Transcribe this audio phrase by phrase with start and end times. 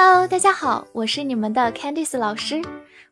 [0.00, 2.62] Hello，大家好，我是你们的 Candice 老师，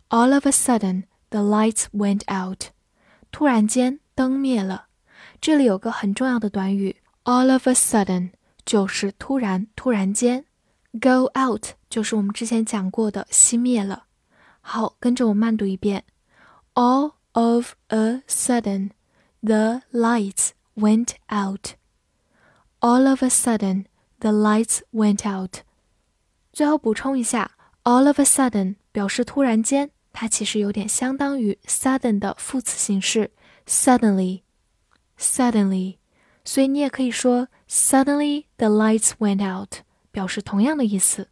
[0.09, 2.65] ：All of a sudden, the lights went out。
[3.31, 4.85] 突然间，灯灭了。
[5.41, 8.29] 这里有个很重要的短语：all of a sudden，
[8.63, 10.45] 就是突然、突然间。
[11.01, 14.05] Go out 就是我们之前讲过的熄灭了。
[14.61, 16.03] 好，跟着我慢读一遍
[16.75, 18.91] ：All of a sudden,
[19.41, 21.71] the lights went out.
[22.81, 23.85] All of a sudden,
[24.19, 25.63] the lights went out.
[26.55, 27.51] 最后补充一下
[27.83, 33.31] ，all of a sudden 表示突然间，它其实有点相当于 sudden 的副词形式
[33.67, 35.97] suddenly，suddenly，
[36.45, 39.79] 所以你也可以说 suddenly the lights went out，
[40.11, 41.27] 表示同样的意思。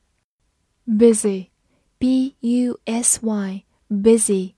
[0.86, 4.54] busy，b u s y，busy，b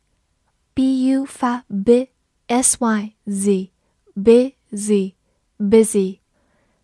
[1.06, 6.20] u 发 b，s y z，busy，busy，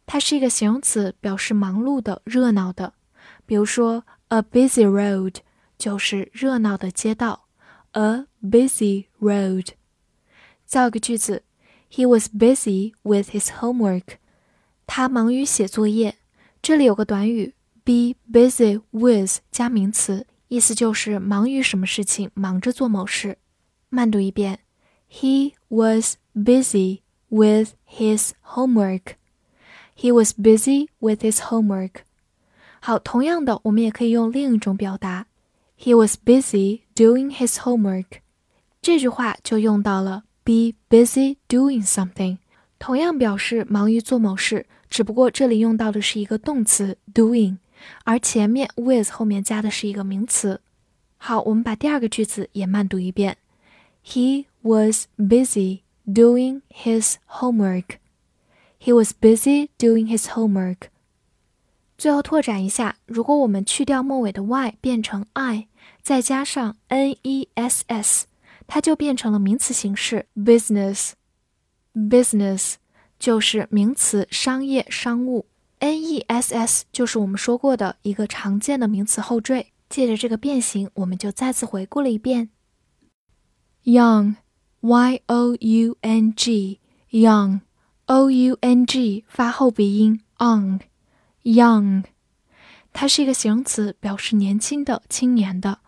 [0.06, 2.94] 它是一个形容词，表示忙碌的、热闹的。
[3.50, 5.36] 比如说，a busy road
[5.78, 7.47] 就是热闹的街道，
[7.93, 9.69] a busy road。
[10.65, 11.43] 造个句子，
[11.91, 14.16] He was busy with his homework。
[14.87, 16.16] 他忙于写作业。
[16.60, 17.54] 这里有个短语，
[17.84, 23.38] be busy with 加名词，意思就是忙于什么事情，忙着做某事。
[23.88, 24.59] 慢读一遍，
[25.09, 32.03] He was busy with his homework。He was busy with his homework。
[32.84, 35.28] 好，同样的，我们也可以用另一种表达
[35.80, 38.08] ，He was busy doing his homework。
[38.81, 42.40] 这句话就用到了 be busy doing something，
[42.80, 47.58] 同样表示忙于做某事，只不过这里用到的是一个动词 doing，
[48.03, 50.59] 而前面 with 后面加的是一个名词。
[51.18, 53.38] 好，我们把第二个句子也慢读一遍
[54.03, 57.97] ，He was busy doing his homework。
[58.80, 60.90] He was busy doing his homework。
[62.01, 65.67] 最后拓展一下，如果我们去掉末尾的 y 变成 i，
[66.01, 68.25] 再加上 n e s s，
[68.66, 71.11] 它就变成了名词形式 business。
[71.94, 72.78] business
[73.19, 75.45] 就是名词商业商务
[75.78, 79.67] ，n e s s 就是我们说过的一个常见的名词后缀。
[79.88, 82.50] 借着这个变形，我们就再次回顾了一遍。
[83.84, 84.38] young
[84.79, 86.79] y o u n g
[87.11, 87.59] young
[88.07, 90.79] o u n g 发后鼻音 on。
[91.44, 92.03] Young，
[92.94, 95.79] 它是一个形容词，表示年轻的、青年的。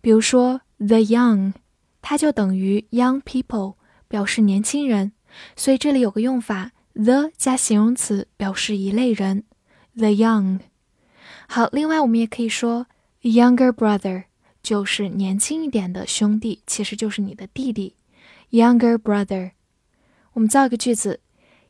[0.00, 1.54] 比如说，the young，
[2.02, 3.76] 它就等于 young people，
[4.08, 5.12] 表示年轻人。
[5.56, 9.44] 所以这里有个用法，the 加形容词，表示一类人。
[9.94, 10.60] The young。
[11.48, 12.86] 好，另外我们也可以说
[13.22, 14.24] ，younger brother，
[14.62, 17.94] 就是年轻一点的兄弟，其实就是你的弟弟。
[18.50, 19.52] Younger brother。
[20.32, 21.20] 我们造一个句子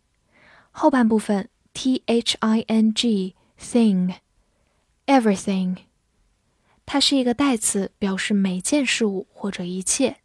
[0.70, 5.76] 后半部分 t h i n g，thing，everything。
[6.86, 10.18] 它是一个代词，表示每件事物或者一切。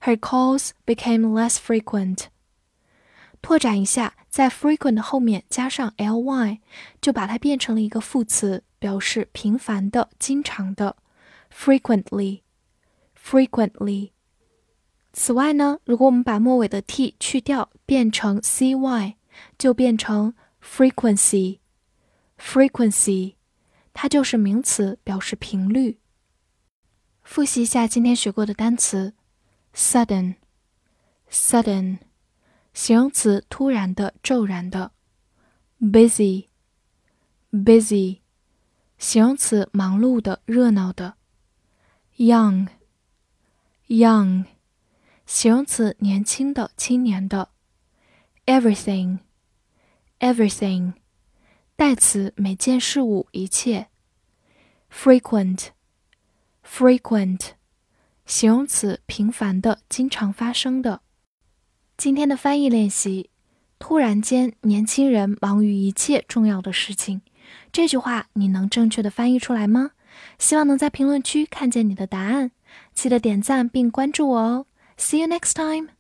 [0.00, 2.26] Her calls became less frequent.
[3.40, 6.60] 拓展一下，在 frequent 后面加上 ly，
[7.00, 8.64] 就把它变成了一个副词。
[8.82, 10.96] 表示频繁的、经常的，
[11.56, 14.10] frequently，frequently。
[15.12, 19.14] 此外呢，如果我们把末尾的 t 去掉，变成 cy，
[19.56, 20.34] 就变成
[22.37, 23.35] Frequency，
[23.93, 25.99] 它就是名词，表示频率。
[27.23, 29.15] 复习一下今天学过的单词
[29.73, 31.97] ：sudden，sudden，
[32.73, 34.93] 形容词，突然的、骤然的
[35.81, 36.49] ；busy，busy。
[38.97, 41.15] 形容词，忙碌的、热闹的。
[42.17, 44.45] young，young，
[45.25, 47.49] 形容词，年轻的、青年的。
[48.45, 50.93] everything，everything，
[51.77, 53.89] 代词，每件事物、一切。
[54.91, 57.49] frequent，frequent，
[58.25, 61.01] 形容词，频繁的、经常发生的。
[61.95, 63.29] 今天的翻译练习：
[63.77, 67.21] 突然间，年轻人忙于一切重要的事情。
[67.71, 69.91] 这句话你能正确的翻译出来吗？
[70.39, 72.49] 希望能在评论区看见你的答案。
[72.95, 74.65] 记得点赞并关注我哦。
[74.97, 75.96] See you next time.